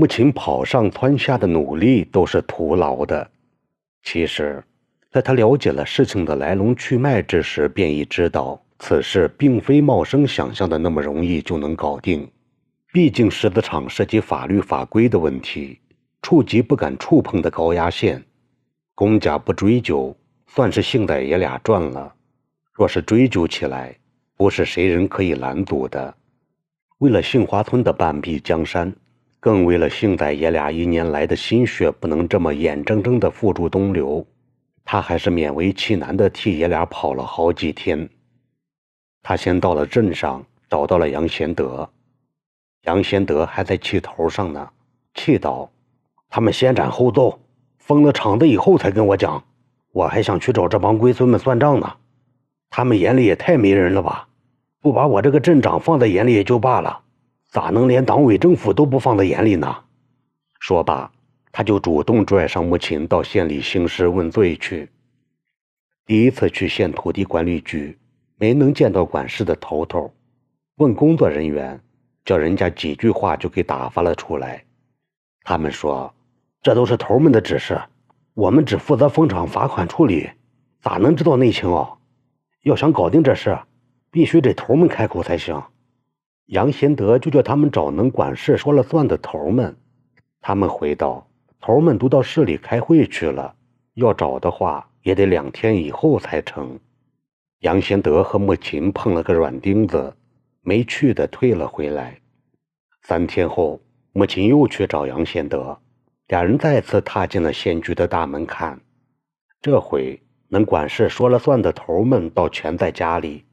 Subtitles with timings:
[0.00, 3.30] 目前跑上蹿下的努力都是徒劳的。
[4.02, 4.64] 其实，
[5.10, 12.26] 在他了解了事情的来龙去脉之时，便已知道此事并非茂生想象的那么容易就能搞定。
[12.94, 15.78] 毕竟狮子厂涉及法律法规的问题，
[16.22, 18.24] 触及不敢触碰的高压线。
[18.94, 22.10] 公家不追究，算是姓戴爷俩赚了；
[22.72, 23.94] 若是追究起来，
[24.34, 26.14] 不是谁人可以拦阻的。
[27.00, 28.90] 为了杏花村的半壁江山。
[29.40, 34.26] 更为了幸仔爷俩一年来的心血不能这么眼睁睁地付诸东流，
[34.84, 38.06] 他还是勉为其难地替爷俩跑了好几天。
[39.22, 41.88] 他先到了镇上，找到了杨贤德。
[42.84, 44.68] 杨贤德还在气头上呢，
[45.14, 45.70] 气道
[46.28, 47.40] ：“他们先斩后奏，
[47.78, 49.42] 封了厂子以后才跟我讲，
[49.92, 51.96] 我还想去找这帮龟孙们算账呢。
[52.68, 54.28] 他们眼里也太没人了吧？
[54.80, 57.00] 不把我这个镇长放在眼里也就罢了。”
[57.50, 59.76] 咋能连党委政府都不放在眼里呢？
[60.60, 61.10] 说罢，
[61.50, 64.88] 他就主动拽上穆琴到县里兴师问罪去。
[66.06, 67.98] 第一次去县土地管理局，
[68.36, 70.12] 没能见到管事的头头，
[70.76, 71.80] 问工作人员，
[72.24, 74.64] 叫人家几句话就给打发了出来。
[75.42, 76.14] 他们说，
[76.62, 77.80] 这都是头们的指示，
[78.34, 80.30] 我们只负责封厂罚款处理，
[80.80, 81.98] 咋能知道内情哦？
[82.62, 83.58] 要想搞定这事，
[84.12, 85.60] 必须得头们开口才行。
[86.50, 89.76] 杨贤德就叫他们找能管事、说了算的头们。
[90.40, 91.28] 他们回道
[91.62, 93.54] ：“头们都到市里开会去了，
[93.94, 96.76] 要找的话也得两天以后才成。”
[97.60, 100.12] 杨贤德和穆琴碰了个软钉子，
[100.62, 102.18] 没去的退了回来。
[103.02, 103.80] 三天后，
[104.12, 105.78] 穆琴又去找杨贤德，
[106.26, 108.80] 俩人再次踏进了县局的大门看。
[109.62, 113.44] 这回能管事、说了算的头们倒全在家里。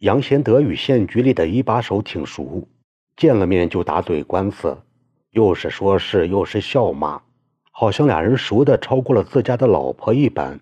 [0.00, 2.68] 杨贤德与县局里的一把手挺熟，
[3.16, 4.76] 见了面就打嘴官司，
[5.30, 7.22] 又是说事又是笑骂，
[7.70, 10.60] 好像俩人熟的超过了自家的老婆一般。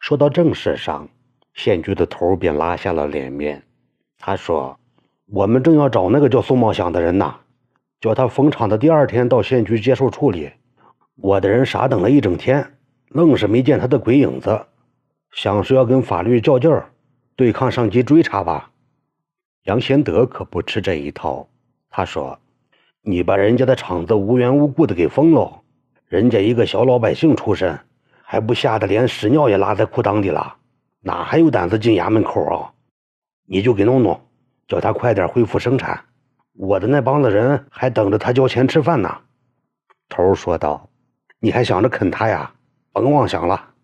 [0.00, 1.06] 说到正事上，
[1.52, 3.62] 县局的头便拉下了脸面。
[4.18, 4.80] 他说
[5.30, 7.34] ：“我们正要找那个叫宋茂祥的人呢，
[8.00, 10.50] 叫他封场的第二天到县局接受处理。
[11.16, 12.78] 我的人傻等了一整天，
[13.10, 14.64] 愣是没见他的鬼影子，
[15.32, 16.90] 想是要跟法律较劲儿。”
[17.38, 18.68] 对抗上级追查吧，
[19.62, 21.48] 杨贤德可不吃这一套。
[21.88, 22.36] 他说
[23.00, 25.62] ：“你把人家的厂子无缘无故的给封了，
[26.08, 27.78] 人家一个小老百姓出身，
[28.22, 30.56] 还不吓得连屎尿也拉在裤裆里了，
[30.98, 32.74] 哪还有胆子进衙门口啊？
[33.46, 34.20] 你就给弄弄，
[34.66, 36.06] 叫他快点恢复生产。
[36.54, 39.16] 我的那帮子人还等着他交钱吃饭呢。”
[40.10, 40.90] 头说道
[41.38, 42.52] ：“你还想着啃他呀？
[42.90, 43.74] 甭妄想了，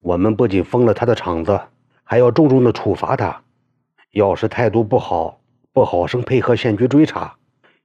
[0.00, 1.60] 我们不仅封了他的厂子。”
[2.08, 3.42] 还要重重的处罚他，
[4.12, 5.40] 要是态度不好，
[5.72, 7.36] 不好生配合县局追查，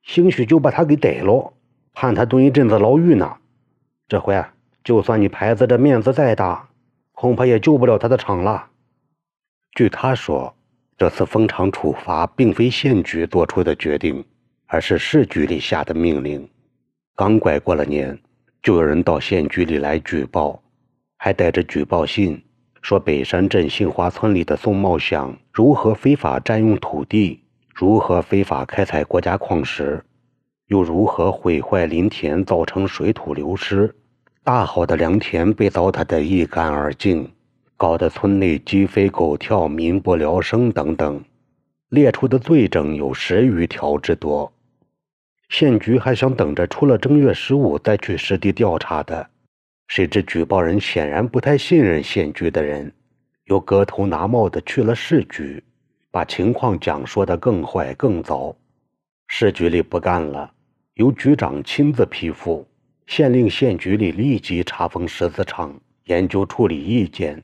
[0.04, 1.54] 兴许就把他给逮了，
[1.92, 3.38] 判他蹲一阵子牢狱呢。
[4.08, 6.70] 这回啊就算你牌子的面子再大，
[7.14, 8.68] 恐怕也救不了他的场了。
[9.74, 10.56] 据他说，
[11.00, 14.24] 这次封厂处罚并非县局做出的决定，
[14.68, 16.48] 而是市局里下的命令。
[17.16, 18.20] 刚拐过了年，
[18.62, 20.62] 就有人到县局里来举报，
[21.18, 22.40] 还带着举报信。
[22.82, 27.40] 说北山镇杏花村里的宋茂祥如何非法占用土地，
[27.74, 30.04] 如何非法开采国家矿石，
[30.68, 33.94] 又如何毁坏林田，造成水土流失，
[34.44, 37.32] 大好的良田被糟蹋得一干二净，
[37.78, 41.24] 搞得村内鸡飞狗跳，民不聊生等等，
[41.90, 44.52] 列出的罪证有十余条之多。
[45.50, 49.30] 县局还想等着出了正月十五再去实地调查的。
[49.92, 52.90] 谁知举报人显然不太信任县局的人，
[53.44, 55.62] 又割头拿帽的去了市局，
[56.10, 58.56] 把情况讲说的更坏更糟。
[59.28, 60.50] 市局里不干了，
[60.94, 62.66] 由局长亲自批复，
[63.06, 67.44] 县令县局里立即查封石子厂，研究处理意见，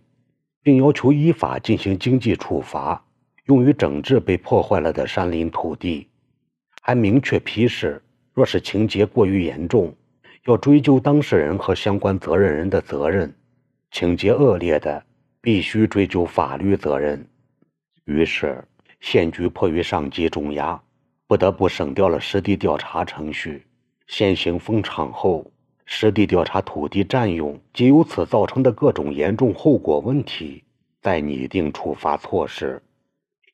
[0.63, 3.05] 并要求依法进行经济处罚，
[3.47, 6.07] 用于整治被破坏了的山林土地，
[6.81, 8.01] 还明确批示，
[8.33, 9.93] 若是情节过于严重。
[10.47, 13.35] 要追究当事人和相关责任人的责任，
[13.91, 15.03] 情节恶劣的，
[15.41, 17.27] 必须追究法律责任。
[18.05, 18.63] 于是，
[19.01, 20.81] 县局迫于上级重压，
[21.27, 23.65] 不得不省掉了实地调查程序，
[24.07, 25.51] 先行封场后，
[25.85, 30.63] 实地调查土地占用及由此造成的各种严重后果问题，
[31.01, 32.81] 再拟定处罚措施。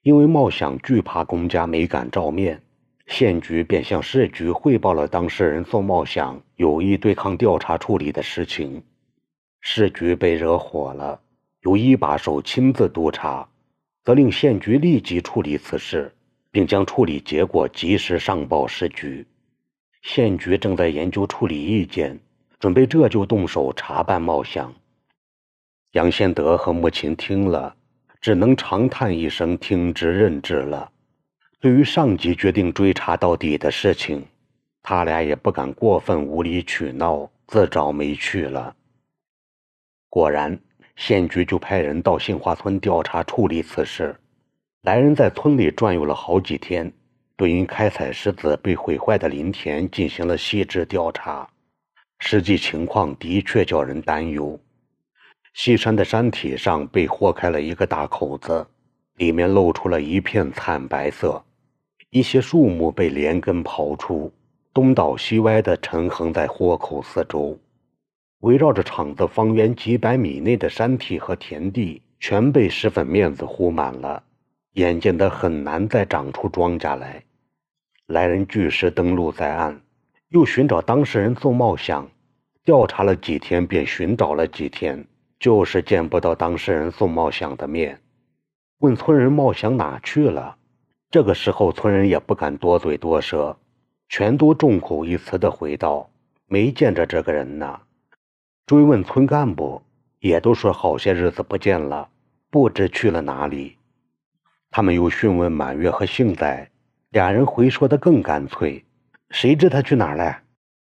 [0.04, 2.62] 因为冒想惧怕公家没敢照面。
[3.06, 8.82] 县局便向市局汇报了当事人宋茂祥有意对抗调查处理的事情，
[9.62, 11.20] 市局被惹火了，
[11.62, 13.48] 由一把手亲自督查，
[14.04, 16.14] 责令县局立即处理此事，
[16.50, 19.26] 并将处理结果及时上报市局。
[20.02, 22.20] 县局正在研究处理意见，
[22.60, 24.66] 准备这就动手查办冒险。
[25.92, 27.76] 杨先德和穆琴听了，
[28.22, 30.90] 只能长叹一声，听之任之了。
[31.64, 34.22] 对于上级决定追查到底的事情，
[34.82, 38.76] 他俩也不敢过分无理取闹，自找没趣了。
[40.10, 40.60] 果然，
[40.98, 44.14] 县局就派人到杏花村调查处理此事。
[44.82, 46.92] 来人在村里转悠了好几天，
[47.38, 51.48] 对因开采石子被毁坏的林田进行了细致调查。
[52.20, 54.60] 实际情况的确叫人担忧。
[55.54, 58.68] 西山的山体上被豁开了一个大口子，
[59.16, 61.42] 里面露出了一片惨白色。
[62.14, 64.32] 一些树木被连根刨出，
[64.72, 67.58] 东倒西歪地沉横在豁口四周。
[68.42, 74.22] 围绕着厂子方圆几百米内的山体和田地，全被石粉面子糊满了。
[74.74, 77.24] 眼见得很难再长出庄稼来，
[78.06, 79.82] 来人据实登录在案，
[80.30, 82.08] 又寻找当事人宋茂祥，
[82.64, 85.04] 调查了几天，便寻找了几天，
[85.40, 88.00] 就是见不到当事人宋茂祥的面。
[88.82, 90.58] 问村人茂祥哪去了？
[91.14, 93.56] 这个时候村人也不敢多嘴多舌，
[94.10, 96.10] 全都众口一词的回道
[96.50, 97.82] ：“没见着这个人呢。”
[98.66, 99.80] 追问村干部，
[100.18, 102.10] 也都说好些日子不见了，
[102.50, 103.78] 不知去了哪里。
[104.72, 106.68] 他们又询问满月和幸仔，
[107.12, 108.84] 俩人回说的更干脆
[109.30, 110.40] ：“谁知他去哪儿了？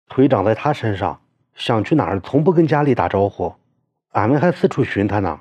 [0.09, 1.21] 腿长在他身上，
[1.57, 3.53] 想去哪儿从不跟家里打招呼，
[4.11, 5.41] 俺们还四处寻他呢。”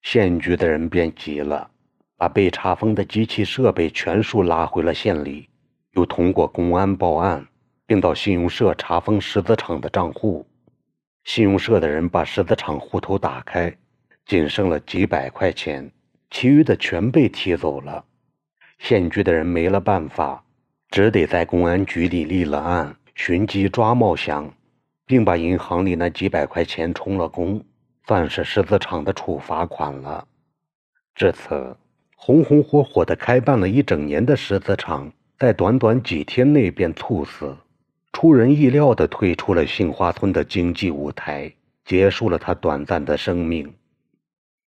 [0.00, 1.70] 县局的人便急了，
[2.16, 5.48] 把被查封的机器设备全数拉回了县里，
[5.92, 7.46] 又通过公安报案，
[7.86, 10.46] 并到信用社查封石子厂的账户。
[11.24, 13.74] 信用社的人把石子厂户头打开，
[14.26, 15.90] 仅剩了几百块钱。
[16.30, 18.04] 其余的全被提走了，
[18.78, 20.44] 县局的人没了办法，
[20.90, 24.52] 只得在公安局里立了案，寻机抓茂祥，
[25.06, 27.64] 并把银行里那几百块钱充了公，
[28.06, 30.26] 算是石子厂的处罚款了。
[31.14, 31.76] 至此，
[32.16, 37.54] 红红火火的开办了一整年的石子厂，在短短几天内便猝死，
[38.12, 41.52] 出人意料地退出了杏花村的经济舞台，
[41.84, 43.72] 结束了他短暂的生命。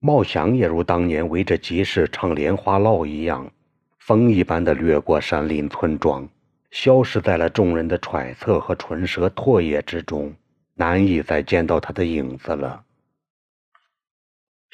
[0.01, 3.51] 茂祥也如当年围着集市唱莲花落一样，
[3.99, 6.29] 风一般的掠过山林村庄，
[6.71, 10.35] 消失在了众人的揣测和唇舌唾液之中，
[10.75, 12.83] 难以再见到他的影子了。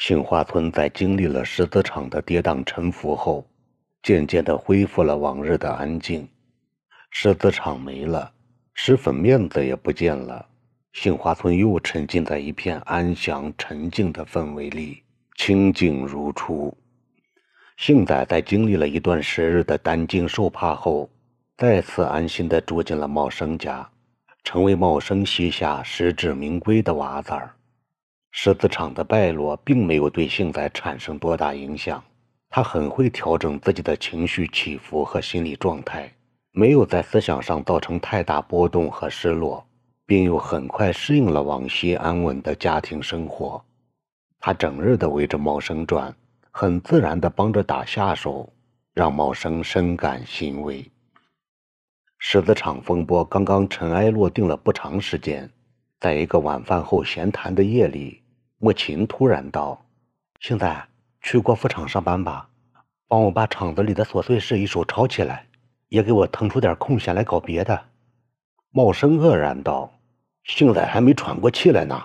[0.01, 3.47] 杏花村在经历了石子厂的跌宕沉浮后，
[4.03, 6.27] 渐渐地恢复了往日的安静。
[7.11, 8.33] 石子厂没了，
[8.73, 10.47] 石粉面子也不见了，
[10.95, 15.03] 杏花村又沉浸在一片安详沉静的氛围里。
[15.37, 16.75] 清静如初。
[17.77, 21.11] 杏仔在经历了一段时日的担惊受怕后，
[21.59, 23.87] 再次安心地住进了茂生家，
[24.45, 27.55] 成为茂生膝下实至名归的娃子儿。
[28.31, 32.03] 狮子厂的败落并没有对幸仔产生多大影响，
[32.49, 36.13] 他很会调整自己的情绪起伏和心理状态，
[36.53, 39.67] 没有在思想上造成太大波动和失落，
[40.07, 43.63] 并又很快适应了往昔安稳的家庭生活。
[44.39, 46.15] 他整日的围着茂生转，
[46.51, 48.53] 很自然的帮着打下手，
[48.95, 50.85] 让茂生深感欣慰。
[52.19, 55.51] 狮子厂风波刚刚尘埃落定了不长时间，
[55.99, 58.20] 在一个晚饭后闲谈的夜里，
[58.63, 59.87] 穆琴突然道
[60.39, 60.87] ：“现在
[61.23, 62.47] 去国服厂上班吧，
[63.09, 65.47] 帮我把厂子里的琐碎事一手抄起来，
[65.89, 67.87] 也给我腾出点空闲来搞别的。”
[68.71, 69.91] 茂生愕然道
[70.45, 71.99] ：“现在还没喘过气来呢，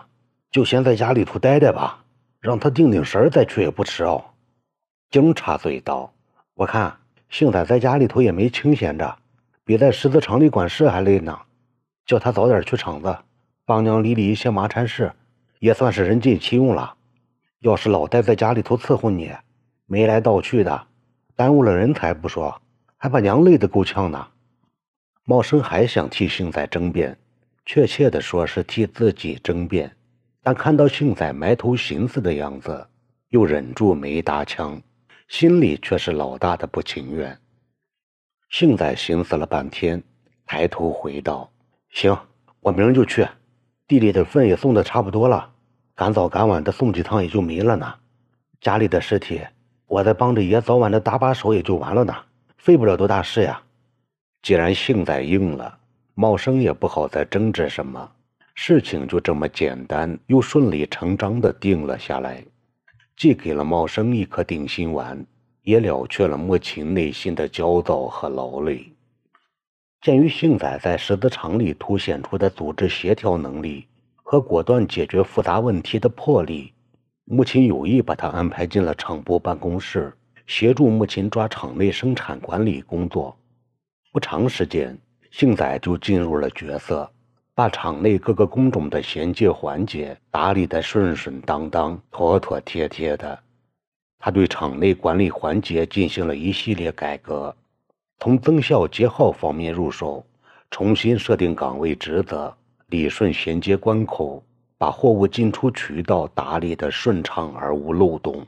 [0.50, 2.06] 就先在家里头待待吧。”
[2.40, 4.24] 让他定定神再去也不迟哦。
[5.10, 6.14] 经插嘴道
[6.56, 6.96] ：“我看
[7.28, 9.18] 幸仔在家里头也没清闲着，
[9.66, 11.38] 比在石子厂里管事还累呢。
[12.06, 13.18] 叫他早点去厂子，
[13.66, 15.12] 帮娘理理一些麻缠事，
[15.66, 16.94] 也算是人尽其用了。
[17.62, 19.32] 要是老待在家里头伺候你，
[19.88, 20.88] 没来倒去的，
[21.36, 22.62] 耽误了人才不说，
[22.98, 24.28] 还把娘累得够呛呢。”
[25.26, 27.18] 茂生还想替幸仔争辩，
[27.66, 29.92] 确切的说是替自己争辩。
[30.44, 32.88] 但看到幸仔埋头寻思的样子，
[33.30, 34.80] 又忍住没搭腔，
[35.28, 37.36] 心里却是老大的不情愿。
[38.52, 40.04] 幸仔寻思了半天，
[40.46, 41.52] 抬头回道
[41.90, 42.16] ：“行，
[42.60, 43.28] 我明儿就去。
[43.88, 45.54] 地里的粪也送的差不多了，
[45.96, 47.94] 赶早赶晚的送几趟也就没了呢。
[48.60, 49.42] 家里的尸体，
[49.88, 52.14] 我再帮着爷早晚的搭把手也就完了呢，
[52.58, 53.62] 费不了多大事呀。”
[54.44, 55.78] 既然幸仔应了，
[56.14, 58.12] 茂生也不好再争执什么。
[58.54, 62.44] 事情就这么简单又顺理成章的定了下来，
[63.18, 65.26] 既给了茂生一颗定心丸，
[65.64, 68.86] 也了却了莫琴内心的焦躁和劳累。
[70.02, 73.88] 鉴于幸仔在十字厂里凸显出的组织协调能力
[74.28, 76.74] 和果断解决复杂问题的魄力，
[77.26, 80.12] 母亲有意把他安排进了厂部办公室，
[80.48, 83.38] 协助母亲抓厂内生产管理工作。
[84.12, 84.98] 不长时间，
[85.30, 87.08] 幸仔就进入了角色，
[87.54, 93.38] 把厂内各个工种的衔接环节打理得顺顺当当、妥妥帖帖的。
[94.18, 97.56] 他对厂内管理环节进行了一系列改革。
[98.18, 100.26] 从增效节号方面入手，
[100.72, 102.58] 重新设定岗位职责，
[102.96, 104.44] 理顺衔接关口，
[104.78, 108.46] 把货物进出渠道打理得顺畅而无漏洞。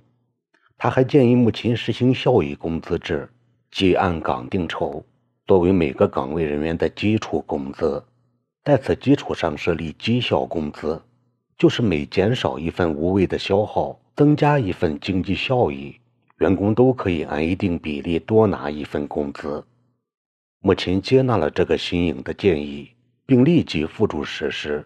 [0.77, 3.29] 他还建议目前实行效益工资制，
[3.71, 5.03] 即按岗定酬，
[5.45, 8.03] 作为每个岗位人员的基础工资，
[8.63, 11.01] 在此基础上设立绩效工资，
[11.57, 15.95] 就是每减少一份无谓的消耗，增加一份经济效益。
[16.39, 19.65] 员工都可以按一定比例多拿一份工资。
[20.59, 22.91] 目前接纳了这个新颖的建议，
[23.27, 24.83] 并立即付诸实施。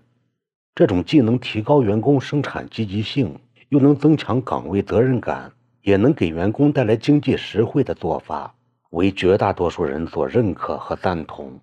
[0.76, 5.50] 这种既能提高员工生产积极性，又能增强岗位责任感，
[5.82, 8.54] 也能给员工带来经济实惠的做法，
[8.90, 11.58] 为绝大多数人所认可和赞同。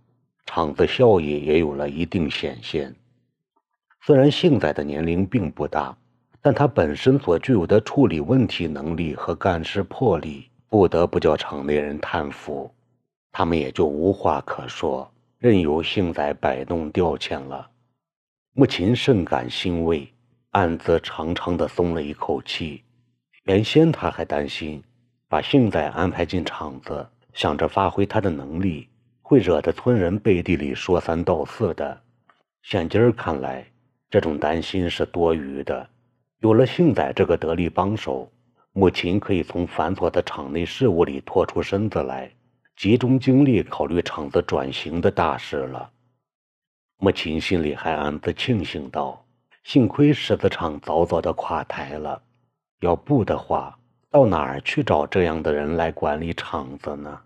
[0.47, 2.95] 厂子效益也有了一定显现。
[4.01, 5.95] 虽然幸仔的年龄并不大。
[6.41, 12.71] 但他本身所具有的处理问题能力和干事魄力，不得不叫厂内人叹服，
[13.33, 17.71] 他们也就无话可说，任由幸仔摆弄调遣了。
[18.55, 20.13] 母亲甚感欣慰，
[20.51, 22.83] 暗自长长的松了一口气。
[23.45, 24.83] 原先他还担心，
[25.29, 28.89] 把幸仔安排进厂子，想着发挥他的能力，
[29.23, 32.01] 会惹得村人背地里说三道四的。
[32.63, 33.65] 现今儿看来，
[34.11, 35.89] 这种担心是多余的。
[36.41, 38.29] 有了幸仔这个得力帮手，
[38.73, 42.29] 母亲可以从繁琐的厂内事务里脱出身子来，
[42.79, 45.91] 集中精力考虑厂子转型的大事了。
[46.99, 49.27] 母亲心里还暗自庆幸道
[49.65, 52.23] ：“幸亏狮子厂早早的垮台了，
[52.79, 53.77] 要不的话，
[54.13, 57.21] 到哪儿去找这样的人来管理厂子呢？”